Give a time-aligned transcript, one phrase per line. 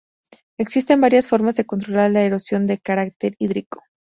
[0.57, 3.81] Existen varias formas de controlar la erosión de carácter hídrico.